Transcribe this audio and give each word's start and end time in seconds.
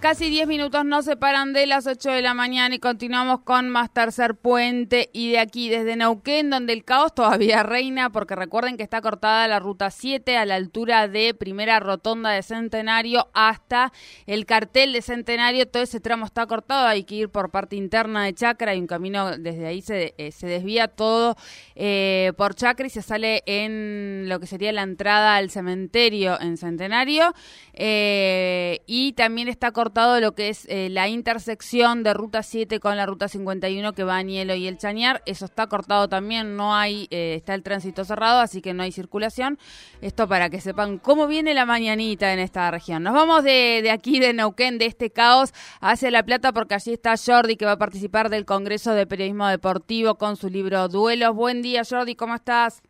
Casi 0.00 0.30
10 0.30 0.48
minutos 0.48 0.82
nos 0.86 1.04
separan 1.04 1.52
de 1.52 1.66
las 1.66 1.86
8 1.86 2.12
de 2.12 2.22
la 2.22 2.32
mañana 2.32 2.74
y 2.74 2.78
continuamos 2.78 3.40
con 3.40 3.68
más 3.68 3.92
tercer 3.92 4.34
puente 4.34 5.10
y 5.12 5.32
de 5.32 5.38
aquí 5.38 5.68
desde 5.68 5.94
Neuquén 5.94 6.48
donde 6.48 6.72
el 6.72 6.84
caos 6.84 7.14
todavía 7.14 7.62
reina 7.64 8.08
porque 8.08 8.34
recuerden 8.34 8.78
que 8.78 8.82
está 8.82 9.02
cortada 9.02 9.46
la 9.46 9.58
ruta 9.58 9.90
7 9.90 10.38
a 10.38 10.46
la 10.46 10.54
altura 10.54 11.06
de 11.06 11.34
primera 11.34 11.80
rotonda 11.80 12.30
de 12.30 12.42
Centenario 12.42 13.28
hasta 13.34 13.92
el 14.24 14.46
cartel 14.46 14.94
de 14.94 15.02
Centenario, 15.02 15.68
todo 15.68 15.82
ese 15.82 16.00
tramo 16.00 16.24
está 16.24 16.46
cortado, 16.46 16.86
hay 16.86 17.04
que 17.04 17.16
ir 17.16 17.28
por 17.28 17.50
parte 17.50 17.76
interna 17.76 18.24
de 18.24 18.32
Chacra, 18.32 18.72
hay 18.72 18.80
un 18.80 18.86
camino 18.86 19.36
desde 19.36 19.66
ahí 19.66 19.82
se, 19.82 20.14
eh, 20.16 20.32
se 20.32 20.46
desvía 20.46 20.88
todo 20.88 21.36
eh, 21.74 22.32
por 22.38 22.54
Chacra 22.54 22.86
y 22.86 22.90
se 22.90 23.02
sale 23.02 23.42
en 23.44 24.30
lo 24.30 24.40
que 24.40 24.46
sería 24.46 24.72
la 24.72 24.82
entrada 24.82 25.36
al 25.36 25.50
cementerio 25.50 26.40
en 26.40 26.56
Centenario 26.56 27.34
eh, 27.74 28.80
y 28.86 29.12
también 29.12 29.48
está 29.48 29.72
cortado 29.90 30.20
lo 30.20 30.36
que 30.36 30.50
es 30.50 30.68
eh, 30.68 30.88
la 30.88 31.08
intersección 31.08 32.04
de 32.04 32.14
Ruta 32.14 32.44
7 32.44 32.78
con 32.78 32.96
la 32.96 33.06
Ruta 33.06 33.26
51 33.26 33.92
que 33.92 34.04
va 34.04 34.18
a 34.18 34.22
Nielo 34.22 34.54
y 34.54 34.68
el 34.68 34.78
Chañar. 34.78 35.20
Eso 35.26 35.46
está 35.46 35.66
cortado 35.66 36.08
también, 36.08 36.56
no 36.56 36.76
hay, 36.76 37.08
eh, 37.10 37.34
está 37.34 37.54
el 37.56 37.64
tránsito 37.64 38.04
cerrado, 38.04 38.38
así 38.38 38.62
que 38.62 38.72
no 38.72 38.84
hay 38.84 38.92
circulación. 38.92 39.58
Esto 40.00 40.28
para 40.28 40.48
que 40.48 40.60
sepan 40.60 40.98
cómo 40.98 41.26
viene 41.26 41.54
la 41.54 41.66
mañanita 41.66 42.32
en 42.32 42.38
esta 42.38 42.70
región. 42.70 43.02
Nos 43.02 43.14
vamos 43.14 43.42
de, 43.42 43.80
de 43.82 43.90
aquí, 43.90 44.20
de 44.20 44.32
Neuquén, 44.32 44.78
de 44.78 44.86
este 44.86 45.10
caos, 45.10 45.52
hacia 45.80 46.12
La 46.12 46.22
Plata, 46.22 46.52
porque 46.52 46.76
allí 46.76 46.92
está 46.92 47.14
Jordi, 47.16 47.56
que 47.56 47.64
va 47.64 47.72
a 47.72 47.78
participar 47.78 48.30
del 48.30 48.44
Congreso 48.44 48.94
de 48.94 49.08
Periodismo 49.08 49.48
Deportivo 49.48 50.14
con 50.14 50.36
su 50.36 50.50
libro 50.50 50.86
Duelos. 50.86 51.34
Buen 51.34 51.62
día, 51.62 51.82
Jordi, 51.84 52.14
¿cómo 52.14 52.36
estás? 52.36 52.80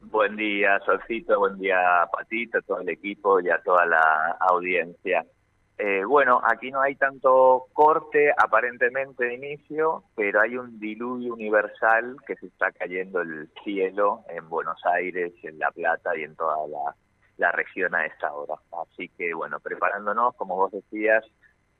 Buen 0.00 0.36
día, 0.36 0.80
Solcito, 0.86 1.38
buen 1.38 1.58
día, 1.58 2.08
Patito, 2.10 2.62
todo 2.62 2.80
el 2.80 2.88
equipo 2.88 3.38
y 3.40 3.50
a 3.50 3.58
toda 3.58 3.84
la 3.84 4.38
audiencia. 4.40 5.26
Eh, 5.76 6.04
bueno, 6.04 6.40
aquí 6.44 6.70
no 6.70 6.80
hay 6.80 6.94
tanto 6.94 7.66
corte 7.72 8.32
aparentemente 8.36 9.24
de 9.24 9.34
inicio, 9.34 10.04
pero 10.14 10.40
hay 10.40 10.56
un 10.56 10.78
diluvio 10.78 11.34
universal 11.34 12.16
que 12.26 12.36
se 12.36 12.46
está 12.46 12.70
cayendo 12.70 13.20
el 13.20 13.50
cielo 13.64 14.24
en 14.28 14.48
Buenos 14.48 14.80
Aires, 14.86 15.32
en 15.42 15.58
La 15.58 15.72
Plata 15.72 16.16
y 16.16 16.22
en 16.22 16.36
toda 16.36 16.56
la, 17.38 17.52
región 17.52 17.94
a 17.94 18.06
esta 18.06 18.32
hora. 18.32 18.54
Así 18.82 19.08
que 19.10 19.34
bueno, 19.34 19.58
preparándonos, 19.58 20.34
como 20.36 20.56
vos 20.56 20.72
decías, 20.72 21.24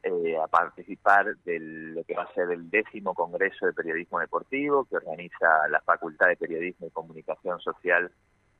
eh, 0.03 0.36
a 0.36 0.48
participar 0.48 1.36
de 1.45 1.58
lo 1.61 2.05
que 2.05 2.14
va 2.14 2.25
a 2.25 2.34
ser 2.34 2.51
el 2.51 2.69
décimo 2.70 3.14
Congreso 3.14 3.64
de 3.64 3.73
Periodismo 3.73 4.19
Deportivo 4.19 4.84
que 4.84 4.97
organiza 4.97 5.69
la 5.70 5.81
Facultad 5.81 6.27
de 6.27 6.36
Periodismo 6.36 6.89
y 6.89 6.91
Comunicación 6.91 7.61
Social 7.61 8.11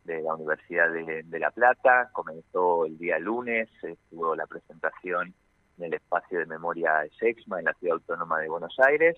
de 0.05 0.23
la 0.23 0.35
Universidad 0.35 0.91
de, 0.91 1.39
La 1.39 1.51
Plata. 1.51 2.11
Comenzó 2.13 2.87
el 2.87 2.99
día 2.99 3.19
lunes, 3.19 3.69
estuvo 3.83 4.35
la 4.37 4.47
presentación 4.47 5.35
en 5.79 5.85
el 5.85 5.95
espacio 5.95 6.39
de 6.39 6.47
memoria 6.47 6.91
Sexma 7.19 7.59
en 7.59 7.67
la 7.67 7.75
Ciudad 7.75 7.95
Autónoma 7.95 8.41
de 8.41 8.49
Buenos 8.49 8.77
Aires 8.79 9.17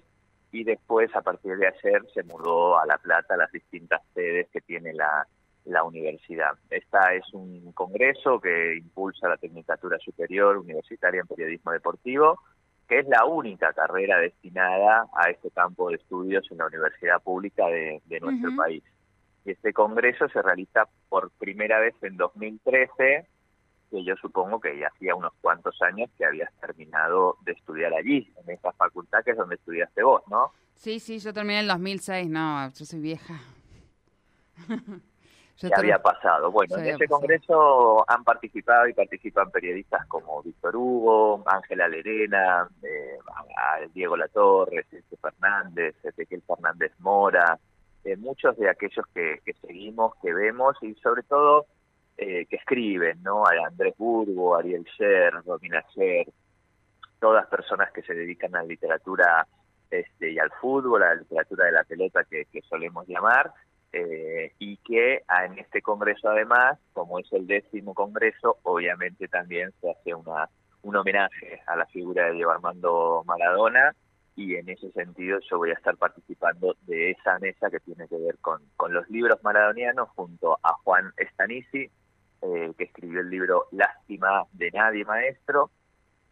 y 0.53 0.65
después 0.65 1.15
a 1.15 1.23
partir 1.23 1.57
de 1.57 1.67
ayer 1.67 2.03
se 2.15 2.23
mudó 2.23 2.79
a 2.79 2.87
La 2.87 2.99
Plata 2.99 3.35
a 3.35 3.37
las 3.37 3.53
distintas 3.53 4.01
sedes 4.15 4.49
que 4.51 4.61
tiene 4.61 4.95
la, 4.95 5.27
la 5.65 5.83
universidad. 5.83 6.53
Esta 6.71 7.13
es 7.15 7.25
un 7.35 7.73
congreso 7.73 8.41
que 8.41 8.77
impulsa 8.77 9.29
la 9.29 9.37
Tecnicatura 9.37 9.99
Superior 9.99 10.57
Universitaria 10.57 11.21
en 11.21 11.27
Periodismo 11.27 11.73
Deportivo, 11.73 12.41
que 12.89 13.01
es 13.01 13.09
la 13.09 13.25
única 13.25 13.73
carrera 13.73 14.19
destinada 14.19 15.09
a 15.13 15.31
este 15.31 15.51
campo 15.51 15.91
de 15.91 15.97
estudios 15.97 16.47
en 16.51 16.59
la 16.59 16.67
universidad 16.67 17.21
pública 17.21 17.67
de, 17.67 18.01
nuestro 18.21 18.55
país 18.57 18.83
y 19.47 19.53
este 19.53 19.73
congreso 19.73 20.29
se 20.29 20.43
realiza 20.43 20.89
por 21.09 21.31
primera 21.31 21.79
vez 21.79 21.95
en 22.03 22.17
2013, 22.17 23.27
que 23.91 24.05
yo 24.05 24.17
supongo 24.17 24.59
que 24.61 24.77
ya 24.77 24.89
hacía 24.89 25.15
unos 25.15 25.33
cuantos 25.41 25.81
años 25.83 26.11
que 26.19 26.27
habías 26.27 26.53
terminado 26.61 27.37
de 27.43 27.53
estudiar 27.53 27.95
allí, 27.95 28.29
en 28.43 28.51
esa 28.51 28.73
facultad 28.73 29.23
que 29.25 29.31
es 29.31 29.37
donde 29.37 29.55
estudiaste 29.55 30.03
vos, 30.03 30.23
¿no? 30.29 30.51
Sí, 30.75 30.99
sí, 30.99 31.21
yo 31.21 31.33
terminé 31.33 31.61
en 31.61 31.61
el 31.61 31.69
2006, 31.69 32.29
no, 32.29 32.69
yo 32.73 32.85
soy 32.85 33.01
vieja. 33.01 33.41
ya 35.59 35.77
había 35.77 36.03
pasado. 36.03 36.51
Bueno, 36.51 36.77
en 36.79 36.87
ese 36.87 37.07
congreso 37.07 38.05
han 38.11 38.25
participado 38.25 38.89
y 38.89 38.95
participan 38.95 39.53
periodistas 39.53 40.07
como 40.07 40.43
Víctor 40.43 40.75
Hugo, 40.75 41.45
Ángela 41.47 41.87
Lerena, 41.87 42.69
eh, 42.83 43.19
Diego 43.95 44.17
Latorre, 44.17 44.85
César 44.91 45.19
Fernández, 45.21 45.95
Ezequiel 46.03 46.43
Fernández 46.43 46.93
Mora, 46.99 47.59
muchos 48.17 48.57
de 48.57 48.71
aquellos 48.71 49.05
que, 49.13 49.41
seguimos, 49.61 50.15
que 50.23 50.33
vemos 50.33 50.77
y 50.83 50.95
sobre 50.97 51.23
todo 51.25 51.67
eh, 52.17 52.47
que 52.47 52.57
escriben, 52.57 53.23
¿no? 53.23 53.45
Andrés 53.47 53.95
Burgo, 53.99 54.55
Ariel 54.55 54.85
Sher, 54.97 55.33
Romina 55.45 55.85
Sher, 55.95 56.27
todas 57.19 57.47
personas 57.47 57.91
que 57.93 58.03
se 58.03 58.15
dedican 58.15 58.55
a 58.55 58.63
la 58.63 58.69
literatura 58.69 59.47
este, 59.91 60.33
y 60.33 60.39
al 60.39 60.51
fútbol, 60.61 61.03
a 61.03 61.09
la 61.09 61.15
literatura 61.17 61.65
de 61.65 61.73
la 61.73 61.85
pelota 61.85 62.25
que, 62.25 62.47
solemos 62.69 63.09
llamar, 63.09 63.53
eh, 63.93 64.53
y 64.59 64.77
que 64.79 65.23
en 65.45 65.59
este 65.59 65.81
congreso 65.83 66.29
además, 66.29 66.79
como 66.93 67.19
es 67.19 67.33
el 67.33 67.47
décimo 67.47 67.95
congreso, 67.95 68.59
obviamente 68.63 69.27
también 69.29 69.73
se 69.81 69.91
hace 69.91 70.15
una 70.15 70.49
un 70.87 70.95
homenaje 70.95 71.61
a 71.67 71.75
la 71.75 71.87
figura 71.87 72.27
de 72.27 72.35
Diego 72.35 72.53
Armando 72.53 73.25
Maradona, 73.27 73.95
y 74.37 74.55
en 74.55 74.69
ese 74.69 74.93
sentido 74.93 75.39
yo 75.51 75.57
voy 75.57 75.71
a 75.71 75.75
estar 75.75 75.97
participando 75.97 76.77
de 76.83 77.13
esa 77.13 77.39
mesa 77.39 77.71
que 77.71 77.81
tiene 77.81 78.07
que 78.07 78.19
ver 78.19 78.37
con, 78.39 78.61
con 78.77 78.93
los 78.93 79.09
libros 79.09 79.43
maradonianos 79.43 80.11
junto 80.11 80.59
a 80.63 80.75
Juan 80.85 81.11
Estanisi, 81.17 81.91
eh, 82.43 82.73
que 82.77 82.85
escribió 82.85 83.21
el 83.21 83.31
libro 83.31 83.67
Lástima 83.73 84.45
de 84.53 84.71
Nadie 84.71 85.07
Maestro, 85.07 85.71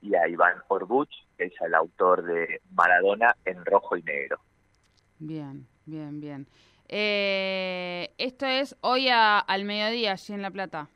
y 0.03 0.15
a 0.15 0.29
Iván 0.29 0.57
Orbuch, 0.69 1.09
que 1.39 1.45
es 1.45 1.55
el 1.63 1.75
autor 1.75 2.25
de 2.25 2.61
Maradona 2.73 3.35
en 3.47 3.65
rojo 3.65 3.97
y 3.97 4.03
negro. 4.03 4.39
Bien, 5.19 5.67
bien, 5.87 6.21
bien. 6.21 6.47
Eh, 6.89 8.13
esto 8.19 8.45
es 8.45 8.77
hoy 8.83 9.09
al 9.09 9.65
mediodía, 9.65 10.13
allí 10.13 10.35
en 10.35 10.43
La 10.43 10.51
Plata. 10.51 10.89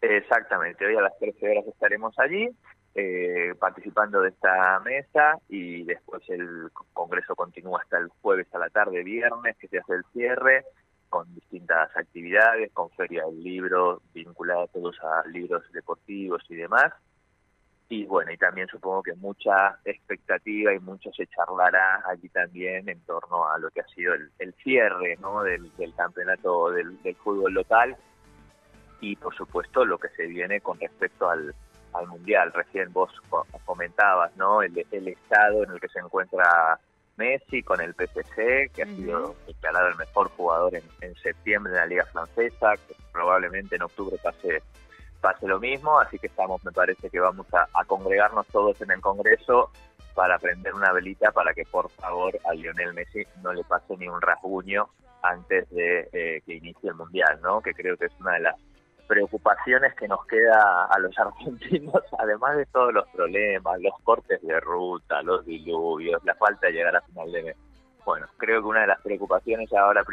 Exactamente, 0.00 0.86
hoy 0.86 0.96
a 0.96 1.02
las 1.02 1.18
13 1.18 1.50
horas 1.50 1.66
estaremos 1.66 2.18
allí 2.18 2.48
eh, 2.94 3.54
participando 3.58 4.20
de 4.20 4.30
esta 4.30 4.80
mesa 4.80 5.38
y 5.48 5.84
después 5.84 6.22
el 6.28 6.70
Congreso 6.92 7.36
continúa 7.36 7.80
hasta 7.80 7.98
el 7.98 8.08
jueves 8.20 8.52
a 8.52 8.58
la 8.58 8.68
tarde, 8.68 9.04
viernes, 9.04 9.56
que 9.58 9.68
se 9.68 9.78
hace 9.78 9.94
el 9.94 10.04
cierre 10.12 10.64
con 11.08 11.32
distintas 11.34 11.96
actividades, 11.96 12.72
con 12.72 12.90
feria 12.90 13.24
del 13.26 13.42
libro 13.42 14.02
vinculada 14.12 14.66
todos 14.68 14.96
a 15.02 15.26
libros 15.28 15.62
deportivos 15.72 16.42
y 16.48 16.56
demás. 16.56 16.92
Y 17.88 18.06
bueno, 18.06 18.32
y 18.32 18.36
también 18.36 18.68
supongo 18.68 19.02
que 19.02 19.14
mucha 19.14 19.78
expectativa 19.84 20.72
y 20.72 20.78
mucho 20.80 21.12
se 21.12 21.26
charlará 21.26 22.02
allí 22.06 22.28
también 22.28 22.88
en 22.88 23.00
torno 23.00 23.48
a 23.48 23.58
lo 23.58 23.70
que 23.70 23.80
ha 23.80 23.88
sido 23.88 24.14
el, 24.14 24.54
cierre 24.62 25.16
¿no? 25.20 25.42
del, 25.42 25.72
campeonato 25.96 26.70
del, 26.70 27.00
del 27.02 27.16
fútbol 27.16 27.52
local 27.54 27.96
y 29.00 29.16
por 29.16 29.34
supuesto 29.34 29.84
lo 29.84 29.98
que 29.98 30.08
se 30.10 30.26
viene 30.26 30.60
con 30.60 30.78
respecto 30.78 31.28
al, 31.28 31.52
al 31.92 32.06
Mundial. 32.08 32.52
Recién 32.52 32.92
vos 32.92 33.10
comentabas, 33.64 34.34
¿no? 34.36 34.62
El, 34.62 34.76
estado 34.78 35.64
en 35.64 35.70
el 35.70 35.80
que 35.80 35.88
se 35.88 35.98
encuentra 35.98 36.78
Messi 37.16 37.62
con 37.62 37.80
el 37.80 37.94
PSG, 37.94 38.72
que 38.72 38.82
ha 38.82 38.86
sido 38.86 39.34
declarado 39.46 39.88
el 39.88 39.96
mejor 39.96 40.30
jugador 40.30 40.74
en, 40.74 41.14
septiembre 41.16 41.72
en 41.72 41.78
la 41.78 41.86
Liga 41.86 42.06
Francesa, 42.06 42.74
que 42.76 42.94
probablemente 43.12 43.76
en 43.76 43.82
octubre 43.82 44.16
pase 44.22 44.62
pase 45.20 45.46
lo 45.46 45.60
mismo, 45.60 46.00
así 46.00 46.18
que 46.18 46.28
estamos, 46.28 46.64
me 46.64 46.72
parece 46.72 47.10
que 47.10 47.20
vamos 47.20 47.46
a, 47.52 47.84
congregarnos 47.84 48.46
todos 48.46 48.80
en 48.80 48.90
el 48.90 49.02
Congreso 49.02 49.70
para 50.14 50.38
prender 50.38 50.72
una 50.74 50.92
velita 50.92 51.30
para 51.30 51.52
que 51.52 51.64
por 51.64 51.90
favor 51.90 52.38
a 52.48 52.54
Lionel 52.54 52.94
Messi 52.94 53.22
no 53.42 53.52
le 53.52 53.62
pase 53.64 53.96
ni 53.98 54.08
un 54.08 54.20
rasguño 54.20 54.88
antes 55.22 55.68
de 55.70 56.08
eh, 56.12 56.42
que 56.46 56.54
inicie 56.54 56.88
el 56.88 56.94
Mundial, 56.94 57.38
¿no? 57.42 57.60
Que 57.60 57.74
creo 57.74 57.98
que 57.98 58.06
es 58.06 58.12
una 58.18 58.32
de 58.32 58.40
las 58.40 58.56
preocupaciones 59.10 59.92
que 59.96 60.06
nos 60.06 60.24
queda 60.26 60.84
a 60.84 60.98
los 61.00 61.18
argentinos, 61.18 62.02
además 62.16 62.56
de 62.56 62.66
todos 62.66 62.94
los 62.94 63.08
problemas, 63.08 63.80
los 63.80 63.94
cortes 64.04 64.40
de 64.40 64.60
ruta, 64.60 65.20
los 65.22 65.44
diluvios, 65.44 66.22
la 66.24 66.34
falta 66.36 66.68
de 66.68 66.74
llegar 66.74 66.94
a 66.94 67.00
final 67.00 67.32
de 67.32 67.42
mes. 67.42 67.56
Bueno, 68.04 68.28
creo 68.36 68.62
que 68.62 68.68
una 68.68 68.82
de 68.82 68.86
las 68.86 69.00
preocupaciones 69.00 69.72
ahora, 69.72 70.04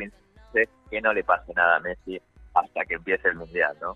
es 0.55 0.69
que 0.89 1.01
no 1.01 1.13
le 1.13 1.23
pase 1.23 1.53
nada 1.53 1.75
a 1.75 1.79
Messi 1.79 2.19
hasta 2.55 2.85
que 2.85 2.95
empiece 2.95 3.27
el 3.27 3.35
Mundial, 3.35 3.77
¿no? 3.79 3.95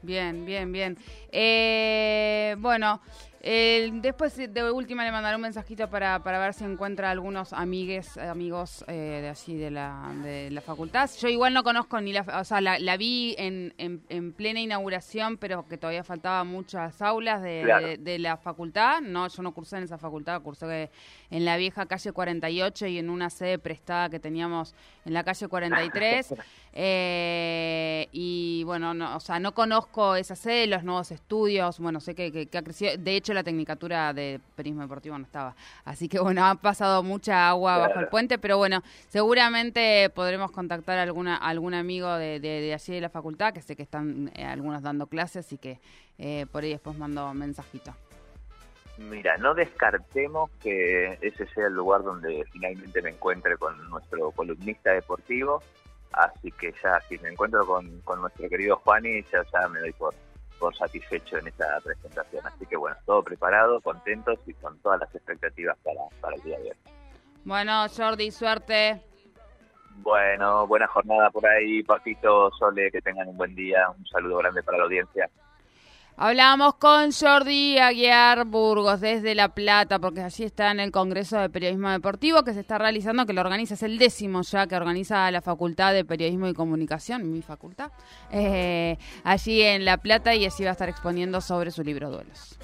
Bien, 0.00 0.46
bien, 0.46 0.72
bien. 0.72 0.96
Eh, 1.30 2.56
bueno, 2.58 3.02
eh, 3.40 3.88
después 3.94 4.36
de 4.36 4.70
última 4.72 5.04
le 5.04 5.12
mandaré 5.12 5.36
un 5.36 5.42
mensajito 5.42 5.88
para, 5.88 6.18
para 6.22 6.38
ver 6.38 6.54
si 6.54 6.64
encuentra 6.64 7.10
algunos 7.10 7.52
amigues, 7.52 8.16
amigos 8.18 8.84
eh, 8.88 9.20
de 9.22 9.28
así 9.28 9.54
de 9.56 9.70
la, 9.70 10.12
de 10.22 10.50
la 10.50 10.60
facultad. 10.60 11.08
Yo 11.20 11.28
igual 11.28 11.54
no 11.54 11.62
conozco 11.62 12.00
ni 12.00 12.12
la, 12.12 12.22
o 12.40 12.44
sea, 12.44 12.60
la, 12.60 12.78
la 12.78 12.96
vi 12.96 13.34
en, 13.38 13.74
en, 13.78 14.02
en, 14.08 14.32
plena 14.32 14.60
inauguración, 14.60 15.36
pero 15.36 15.66
que 15.68 15.78
todavía 15.78 16.02
faltaba 16.04 16.42
muchas 16.44 17.00
aulas 17.02 17.42
de, 17.42 17.62
Claro. 17.64 17.86
de, 17.86 17.96
de 17.98 18.18
la 18.18 18.36
facultad. 18.36 19.00
No, 19.02 19.28
yo 19.28 19.42
no 19.42 19.52
cursé 19.52 19.76
en 19.78 19.84
esa 19.84 19.98
facultad, 19.98 20.42
cursé 20.42 20.90
en 21.30 21.44
la 21.44 21.56
vieja 21.56 21.86
calle 21.86 22.12
48 22.12 22.86
y 22.86 22.98
en 22.98 23.08
una 23.10 23.30
sede 23.30 23.58
prestada 23.58 24.08
que 24.08 24.18
teníamos 24.18 24.74
en 25.04 25.14
la 25.14 25.22
calle 25.24 25.46
43. 25.48 26.34
Eh, 26.80 28.08
y 28.12 28.62
bueno, 28.64 28.94
no, 28.94 29.16
o 29.16 29.20
sea, 29.20 29.40
no 29.40 29.52
conozco 29.52 30.14
esa 30.14 30.36
sede, 30.36 30.68
los 30.68 30.84
nuevos 30.84 31.10
estudios, 31.10 31.80
bueno, 31.80 31.98
sé 31.98 32.14
que, 32.14 32.30
que- 32.30 32.46
que 32.46 32.58
ha 32.58 32.62
crecido, 32.62 32.92
de 32.96 33.16
hecho 33.16 33.27
la 33.34 33.42
tecnicatura 33.42 34.12
de 34.12 34.40
periodismo 34.56 34.82
deportivo 34.82 35.18
no 35.18 35.24
estaba, 35.24 35.54
así 35.84 36.08
que 36.08 36.18
bueno, 36.18 36.44
ha 36.44 36.54
pasado 36.54 37.02
mucha 37.02 37.48
agua 37.48 37.78
bajo 37.78 38.00
el 38.00 38.08
puente, 38.08 38.38
pero 38.38 38.58
bueno, 38.58 38.82
seguramente 39.08 40.10
podremos 40.14 40.50
contactar 40.50 40.98
a 40.98 41.02
alguna, 41.02 41.36
algún 41.36 41.74
amigo 41.74 42.12
de, 42.14 42.40
de, 42.40 42.60
de 42.60 42.74
allí 42.74 42.94
de 42.94 43.00
la 43.00 43.10
facultad, 43.10 43.52
que 43.52 43.62
sé 43.62 43.76
que 43.76 43.82
están 43.82 44.30
eh, 44.34 44.44
algunos 44.44 44.82
dando 44.82 45.06
clases 45.06 45.52
y 45.52 45.58
que 45.58 45.80
eh, 46.18 46.46
por 46.50 46.64
ahí 46.64 46.70
después 46.70 46.96
mando 46.98 47.32
mensajito. 47.34 47.94
Mira, 48.98 49.36
no 49.36 49.54
descartemos 49.54 50.50
que 50.60 51.18
ese 51.20 51.46
sea 51.54 51.68
el 51.68 51.74
lugar 51.74 52.02
donde 52.02 52.44
finalmente 52.52 53.00
me 53.00 53.10
encuentre 53.10 53.56
con 53.56 53.88
nuestro 53.90 54.32
columnista 54.32 54.90
deportivo, 54.90 55.62
así 56.12 56.50
que 56.50 56.74
ya 56.82 57.00
si 57.08 57.16
me 57.18 57.28
encuentro 57.28 57.64
con, 57.64 58.00
con 58.00 58.20
nuestro 58.20 58.48
querido 58.48 58.76
Juani, 58.78 59.22
ya, 59.30 59.44
ya 59.52 59.68
me 59.68 59.78
doy 59.78 59.92
por, 59.92 60.14
por 60.58 60.76
satisfecho 60.76 61.38
en 61.38 61.48
esta 61.48 61.80
presentación. 61.82 62.46
Así 62.46 62.66
que 62.66 62.76
bueno, 62.76 62.96
todo 63.06 63.22
preparado, 63.22 63.80
contentos 63.80 64.38
y 64.46 64.54
con 64.54 64.78
todas 64.80 65.00
las 65.00 65.14
expectativas 65.14 65.76
para, 65.84 66.00
para 66.20 66.36
el 66.36 66.42
día 66.42 66.58
de 66.58 66.70
hoy. 66.70 66.76
Bueno, 67.44 67.86
Jordi, 67.88 68.30
suerte. 68.30 69.02
Bueno, 69.96 70.66
buena 70.66 70.86
jornada 70.86 71.30
por 71.30 71.46
ahí, 71.46 71.82
Patito, 71.82 72.50
Sole, 72.52 72.90
que 72.90 73.00
tengan 73.00 73.28
un 73.28 73.36
buen 73.36 73.54
día, 73.54 73.88
un 73.90 74.06
saludo 74.06 74.38
grande 74.38 74.62
para 74.62 74.78
la 74.78 74.84
audiencia. 74.84 75.28
Hablamos 76.20 76.74
con 76.74 77.12
Jordi 77.12 77.78
Aguiar 77.78 78.44
Burgos 78.44 79.00
desde 79.00 79.36
La 79.36 79.50
Plata, 79.50 80.00
porque 80.00 80.20
allí 80.20 80.42
está 80.42 80.72
en 80.72 80.80
el 80.80 80.90
Congreso 80.90 81.38
de 81.38 81.48
Periodismo 81.48 81.90
Deportivo 81.90 82.42
que 82.42 82.54
se 82.54 82.60
está 82.60 82.76
realizando, 82.76 83.24
que 83.24 83.32
lo 83.32 83.40
organiza, 83.40 83.74
es 83.74 83.84
el 83.84 83.98
décimo 83.98 84.42
ya, 84.42 84.66
que 84.66 84.74
organiza 84.74 85.30
la 85.30 85.40
Facultad 85.42 85.92
de 85.92 86.04
Periodismo 86.04 86.48
y 86.48 86.54
Comunicación, 86.54 87.30
mi 87.30 87.40
facultad, 87.40 87.92
eh, 88.32 88.98
allí 89.22 89.62
en 89.62 89.84
La 89.84 89.98
Plata 89.98 90.34
y 90.34 90.44
allí 90.44 90.64
va 90.64 90.70
a 90.70 90.72
estar 90.72 90.88
exponiendo 90.88 91.40
sobre 91.40 91.70
su 91.70 91.84
libro 91.84 92.10
Duelos. 92.10 92.58